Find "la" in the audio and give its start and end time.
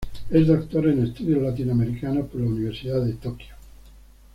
2.41-2.47